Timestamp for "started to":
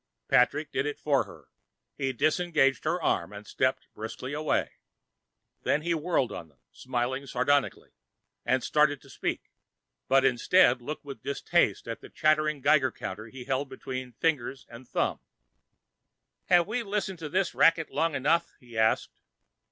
8.63-9.11